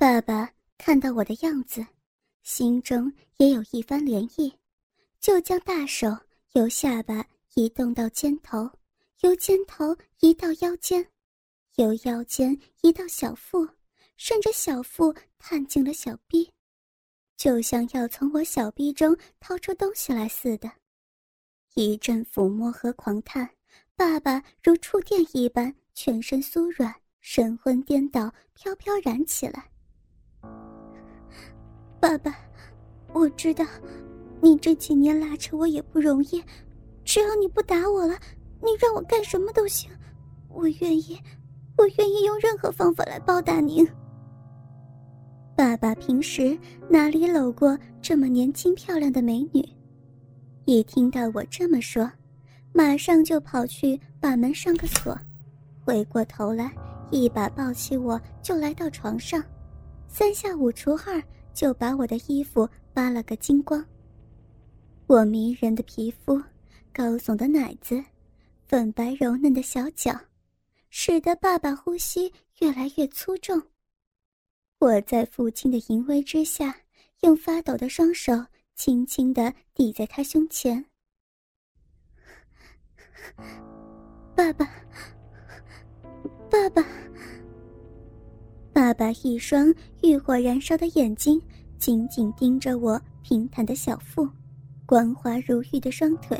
[0.00, 1.84] 爸爸看到我的样子，
[2.44, 4.54] 心中也有一番涟漪，
[5.18, 6.16] 就将大手
[6.52, 8.70] 由下巴移动到肩头，
[9.22, 11.04] 由肩头移到腰间，
[11.74, 13.68] 由腰间移到小腹，
[14.16, 16.48] 顺着小腹探进了小臂，
[17.36, 20.70] 就像要从我小臂中掏出东西来似的。
[21.74, 23.50] 一阵抚摸和狂探，
[23.96, 29.68] 爸爸如触电一般，全身酥软，神魂颠倒，飘飘然起来。
[32.00, 32.34] 爸爸，
[33.12, 33.64] 我知道，
[34.40, 36.42] 你这几年拉扯我也不容易，
[37.04, 38.14] 只要你不打我了，
[38.62, 39.90] 你让我干什么都行，
[40.48, 41.18] 我愿意，
[41.76, 43.86] 我愿意用任何方法来报答您。
[45.56, 46.56] 爸爸平时
[46.88, 49.68] 哪里搂过这么年轻漂亮的美女？
[50.66, 52.08] 一听到我这么说，
[52.72, 55.18] 马上就跑去把门上个锁，
[55.84, 56.70] 回过头来
[57.10, 59.42] 一把抱起我就来到床上，
[60.06, 61.20] 三下五除二。
[61.58, 63.84] 就把我的衣服扒了个精光。
[65.08, 66.40] 我迷人的皮肤，
[66.92, 68.00] 高耸的奶子，
[68.68, 70.16] 粉白柔嫩的小脚，
[70.88, 73.60] 使得爸爸呼吸越来越粗重。
[74.78, 76.72] 我在父亲的淫威之下，
[77.22, 78.32] 用发抖的双手
[78.76, 80.84] 轻轻地抵在他胸前。
[84.36, 84.64] 爸爸，
[86.48, 86.86] 爸爸。
[88.78, 91.42] 爸爸一双欲火燃烧的眼睛
[91.78, 94.24] 紧紧盯着我平坦的小腹，
[94.86, 96.38] 光滑如玉的双腿，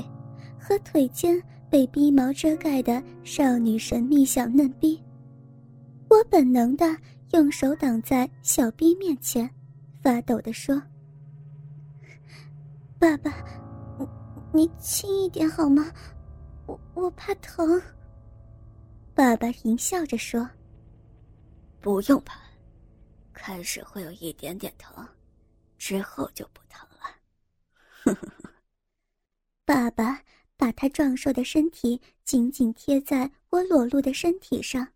[0.56, 5.03] 和腿间被逼毛遮盖的少女神秘小嫩逼。
[6.09, 6.97] 我本能的
[7.33, 9.50] 用手挡在小逼面前，
[10.00, 10.81] 发抖的说
[13.00, 13.34] ：“爸爸，
[14.53, 15.91] 你轻一点好吗？
[16.66, 17.83] 我我怕疼。”
[19.12, 20.48] 爸爸淫笑着说。
[21.81, 22.41] 不用怕，
[23.33, 25.07] 开始会有一点点疼，
[25.79, 27.17] 之后就不疼了。
[28.03, 28.53] 呵呵呵。
[29.65, 30.23] 爸爸
[30.56, 34.93] 把他壮硕的身体紧紧贴在我裸露的身体上，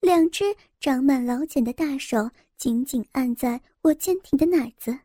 [0.00, 0.44] 两只
[0.80, 4.98] 长满老茧的大手紧紧按在我坚挺的奶子，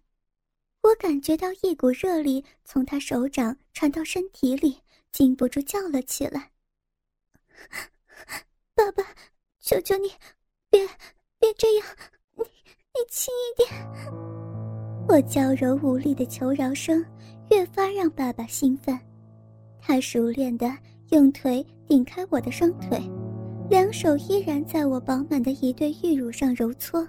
[0.82, 6.52] 我感觉到一股热力从他手掌传到身体里，禁不住叫了起来
[8.74, 9.04] ：“爸爸，
[9.60, 10.10] 求求你！”
[10.72, 10.80] 别，
[11.38, 11.86] 别这样！
[12.38, 13.70] 你，你轻一点！
[15.06, 17.06] 我娇柔无力的求饶声，
[17.50, 18.98] 越发让爸爸兴奋。
[19.82, 20.74] 他熟练的
[21.10, 22.98] 用腿顶开我的双腿，
[23.70, 27.06] 两手依然在我饱满的一对玉乳上揉搓。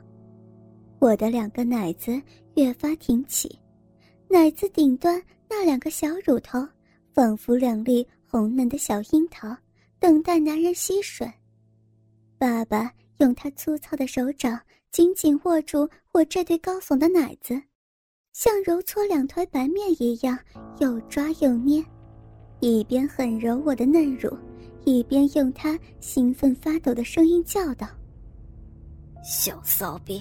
[0.98, 2.20] 我的两个奶子
[2.54, 3.56] 越发挺起，
[4.28, 6.66] 奶子顶端那两个小乳头，
[7.14, 9.56] 仿佛两粒红嫩的小樱桃，
[10.00, 11.32] 等待男人吸吮。
[12.36, 12.92] 爸爸。
[13.22, 14.60] 用他粗糙的手掌
[14.90, 17.54] 紧紧握住我这对高耸的奶子，
[18.32, 20.36] 像揉搓两团白面一样，
[20.80, 21.82] 又抓又捏，
[22.58, 24.36] 一边狠揉我的嫩乳，
[24.84, 27.86] 一边用他兴奋发抖的声音叫道
[29.22, 30.20] ：“小骚逼，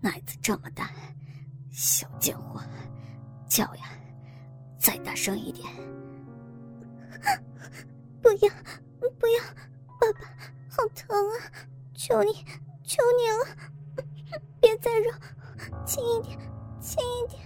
[0.00, 0.92] 奶子这么大，
[1.72, 2.62] 小贱货，
[3.48, 3.90] 叫呀，
[4.78, 5.66] 再大声一点！
[8.22, 8.48] 不要，
[9.18, 9.42] 不要，
[9.98, 10.20] 爸爸，
[10.70, 11.50] 好疼啊！”
[11.96, 12.32] 求你，
[12.84, 14.04] 求你了，
[14.60, 15.10] 别再揉，
[15.86, 16.38] 轻一点，
[16.80, 17.40] 轻一点。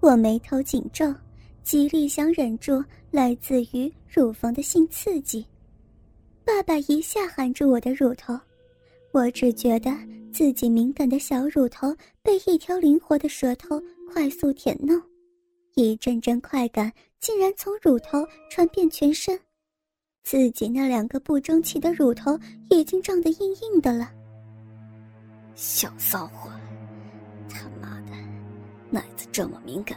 [0.00, 1.12] 我眉头紧皱，
[1.62, 5.44] 极力想忍住来自于乳房的性刺激。
[6.44, 8.38] 爸爸一下含住我的乳头，
[9.12, 9.90] 我只觉得
[10.32, 13.82] 自己敏感的小乳头被一条灵活的舌头
[14.12, 15.02] 快速舔弄，
[15.74, 19.38] 一阵阵快感竟然从乳头传遍全身。
[20.30, 24.10] 自己那两个不争气的乳头已经胀得硬硬的了。
[25.54, 26.50] 小骚货，
[27.48, 28.12] 他妈的，
[28.90, 29.96] 奶子这么敏感，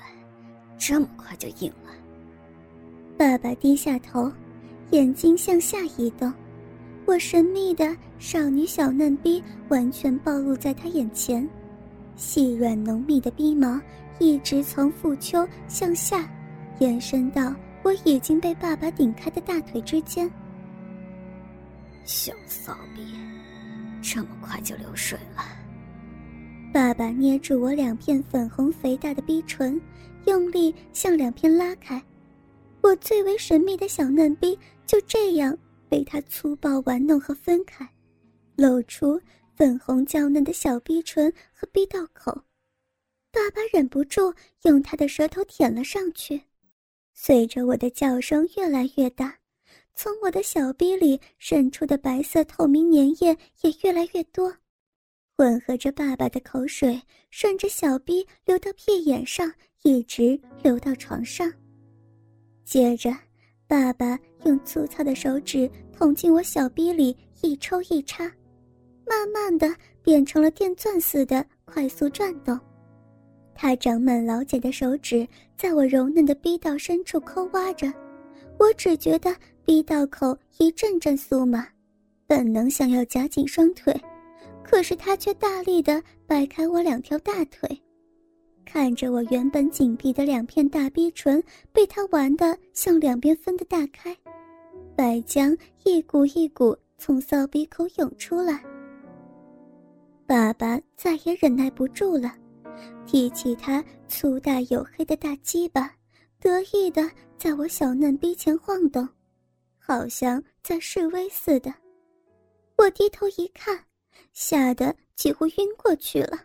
[0.77, 1.91] 这么快就硬了。
[3.17, 4.31] 爸爸低下头，
[4.91, 6.31] 眼睛向下移动，
[7.05, 11.45] 我神秘的少女小嫩逼完全暴露在他眼前，
[12.15, 13.77] 细软浓密的逼毛
[14.17, 16.25] 一直从腹丘向下
[16.79, 17.53] 延伸到。
[17.83, 20.29] 我已经被爸爸顶开的大腿之间，
[22.05, 23.15] 小骚逼，
[24.01, 25.43] 这么快就流水了。
[26.73, 29.81] 爸爸捏住我两片粉红肥大的逼唇，
[30.25, 32.01] 用力向两边拉开，
[32.81, 35.57] 我最为神秘的小嫩逼就这样
[35.89, 37.87] 被他粗暴玩弄和分开，
[38.55, 39.19] 露出
[39.55, 42.31] 粉红娇嫩的小逼唇和逼道口。
[43.31, 46.41] 爸爸忍不住用他的舌头舔了上去。
[47.23, 49.37] 随着我的叫声越来越大，
[49.93, 54.51] 从我的小逼里渗出的白色透明粘液也越来越多。
[55.37, 59.53] 混合着爸爸的口水，顺着小臂流到屁眼上，
[59.83, 61.53] 一直流到床上。
[62.65, 63.15] 接着，
[63.67, 68.23] 爸爸用粗糙的手指捅进我小臂里，一抽一插，
[69.05, 69.71] 慢慢的
[70.01, 72.59] 变成了电钻似的快速转动。
[73.53, 77.91] 他长满老茧的手指在我柔嫩的逼道深处抠挖着，
[78.57, 81.67] 我只觉得逼道口一阵阵酥麻，
[82.25, 83.95] 本能想要夹紧双腿，
[84.63, 87.81] 可是他却大力的掰开我两条大腿，
[88.65, 94.15] 看着我原本紧闭的两片大逼唇被他玩得向两边分得大开，
[94.95, 98.63] 白浆一股一股从骚鼻口涌出来。
[100.25, 102.33] 爸爸再也忍耐不住了。
[103.05, 105.93] 提起他粗大黝黑的大鸡巴，
[106.39, 109.07] 得意的在我小嫩逼前晃动，
[109.77, 111.73] 好像在示威似的。
[112.77, 113.77] 我低头一看，
[114.33, 116.37] 吓得几乎晕过去了。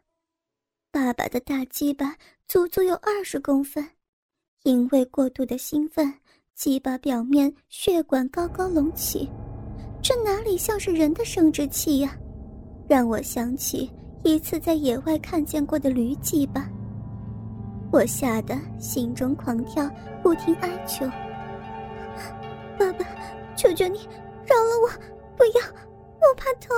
[0.90, 2.16] 爸爸的大鸡巴
[2.48, 3.86] 足足有二十公分，
[4.62, 6.12] 因为过度的兴奋，
[6.54, 9.28] 鸡巴表面血管高高隆起，
[10.02, 12.16] 这哪里像是人的生殖器呀？
[12.88, 13.90] 让我想起。
[14.26, 16.68] 一次在野外看见过的驴鸡吧，
[17.92, 19.88] 我吓得心中狂跳，
[20.20, 21.06] 不停哀求
[22.76, 23.06] ：“爸爸，
[23.56, 24.00] 求求你
[24.44, 24.88] 饶了我，
[25.36, 25.64] 不要，
[26.20, 26.76] 我怕疼，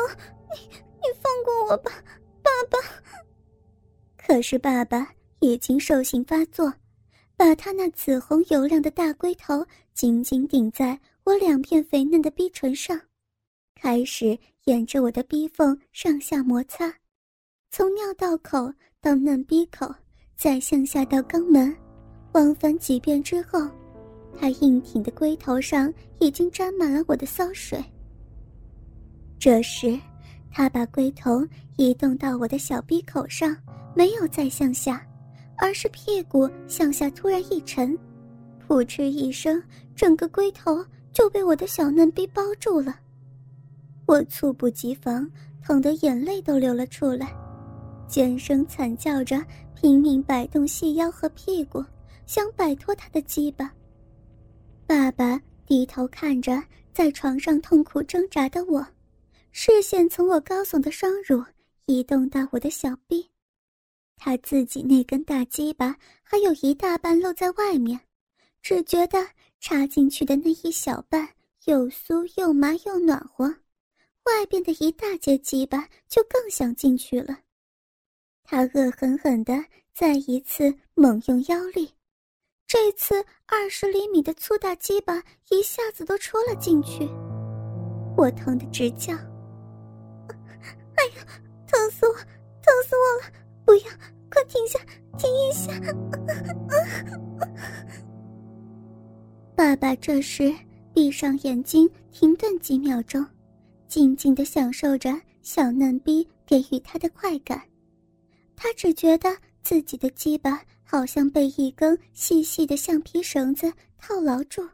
[0.52, 1.90] 你你放过我吧，
[2.42, 2.78] 爸爸。”
[4.18, 5.08] 可是爸爸
[5.40, 6.70] 已经兽性发作，
[7.34, 13.00] 把他那紫红油亮的大龟头紧紧顶在我两片肥嫩的逼唇上，
[13.74, 16.92] 开始沿着我的逼缝上下摩擦。
[17.70, 19.86] 从尿道口到嫩逼口，
[20.36, 21.74] 再向下到肛门，
[22.32, 23.68] 往返几遍之后，
[24.36, 27.82] 他硬挺的龟头上已经沾满了我的骚水。
[29.38, 29.98] 这时，
[30.50, 33.56] 他把龟头移动到我的小逼口上，
[33.94, 35.06] 没有再向下，
[35.56, 37.96] 而是屁股向下突然一沉，
[38.66, 39.62] 噗嗤一声，
[39.94, 42.98] 整个龟头就被我的小嫩逼包住了。
[44.06, 45.30] 我猝不及防，
[45.62, 47.36] 疼得眼泪都流了出来。
[48.08, 49.44] 尖声惨叫着，
[49.74, 51.84] 拼命摆动细腰和屁股，
[52.26, 53.72] 想摆脱他的鸡巴。
[54.86, 56.62] 爸爸低头看着
[56.94, 58.84] 在床上痛苦挣扎的我，
[59.52, 61.44] 视线从我高耸的双乳
[61.84, 63.28] 移动到我的小臂，
[64.16, 68.00] 他自己那根大鸡巴还有一大半露在外面，
[68.62, 69.18] 只觉得
[69.60, 71.28] 插进去的那一小半
[71.66, 73.44] 又酥又麻又暖和，
[74.24, 77.38] 外边的一大截鸡巴就更想进去了。
[78.50, 79.62] 他恶狠狠地
[79.94, 81.90] 再一次猛用腰力，
[82.66, 87.06] 这次二十厘米的粗大鸡巴一下子都戳了进去，
[88.16, 89.12] 我疼得直叫
[90.96, 91.26] ：“哎呀，
[91.66, 93.30] 疼死我，疼死我了！
[93.66, 93.82] 不要，
[94.30, 94.78] 快停下，
[95.18, 95.70] 停一下！”
[99.54, 100.50] 爸爸这时
[100.94, 103.22] 闭上眼睛，停顿几秒钟，
[103.88, 107.67] 静静地享受着小嫩逼给予他的快感。
[108.60, 114.68] 他只觉得自己的鸡巴好像被一根细细的橡皮绳子套牢住，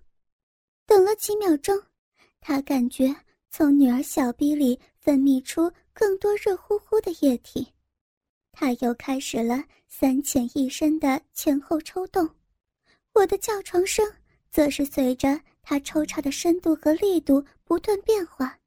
[0.87, 1.79] 等了几秒钟，
[2.41, 3.15] 他感觉
[3.51, 7.67] 从女儿小臂里分泌出更多热乎乎的液体，
[8.53, 12.27] 他又开始了三浅一深的前后抽动，
[13.13, 14.11] 我的叫床声
[14.51, 18.59] 则是随着他抽插的深度和力度不断变化，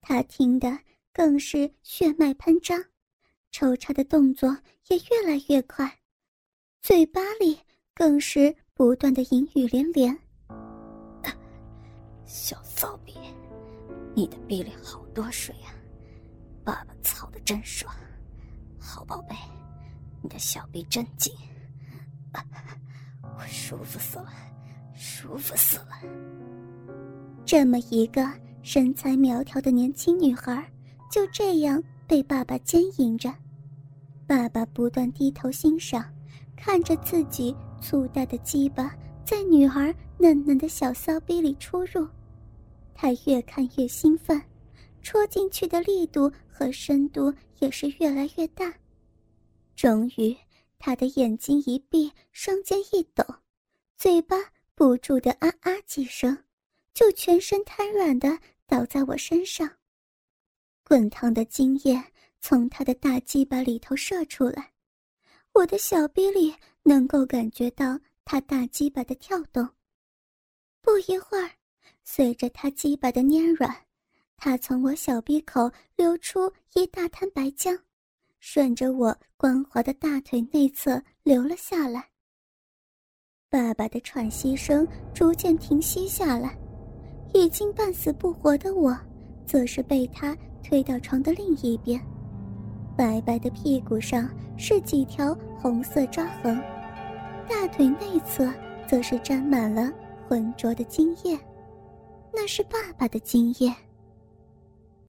[0.00, 0.76] 他听得
[1.12, 2.84] 更是血脉喷张。
[3.54, 4.48] 抽插的动作
[4.88, 5.88] 也越来越快，
[6.82, 7.56] 嘴巴里
[7.94, 10.18] 更是不断的淫语连连。
[12.26, 13.14] 小骚逼，
[14.12, 15.72] 你的逼里好多水呀，
[16.64, 17.94] 爸爸操的真爽。
[18.76, 19.36] 好宝贝，
[20.20, 21.32] 你的小臂真紧，
[23.22, 24.32] 我舒服死了，
[24.96, 25.92] 舒服死了。
[27.46, 28.28] 这么一个
[28.64, 30.68] 身材苗条的年轻女孩，
[31.08, 33.32] 就这样被爸爸奸淫着。
[34.26, 36.04] 爸爸不断低头欣赏，
[36.56, 42.08] 看着自己粗大的鸡巴在女儿嫩嫩的小骚逼里出入，
[42.94, 44.40] 他越看越兴奋，
[45.02, 48.72] 戳进去的力度和深度也是越来越大。
[49.76, 50.34] 终于，
[50.78, 53.22] 他的眼睛一闭，双肩一抖，
[53.96, 54.36] 嘴巴
[54.74, 56.36] 不住的啊啊几声，
[56.94, 59.70] 就全身瘫软的倒在我身上。
[60.82, 62.02] 滚烫的精液。
[62.46, 64.70] 从他的大鸡巴里头射出来，
[65.54, 69.66] 我的小臂里能够感觉到他大鸡巴的跳动。
[70.82, 71.50] 不一会儿，
[72.04, 73.74] 随着他鸡巴的粘软，
[74.36, 77.80] 他从我小鼻口流出一大滩白浆，
[78.40, 82.10] 顺着我光滑的大腿内侧流了下来。
[83.48, 86.54] 爸爸的喘息声逐渐停息下来，
[87.32, 88.94] 已经半死不活的我，
[89.46, 91.98] 则是被他推到床的另一边。
[92.96, 96.60] 白白的屁股上是几条红色抓痕，
[97.48, 98.48] 大腿内侧
[98.86, 99.92] 则是沾满了
[100.28, 101.38] 浑浊的精液，
[102.32, 103.74] 那是爸爸的精液。